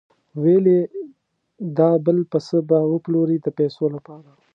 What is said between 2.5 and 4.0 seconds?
به وپلوري د پیسو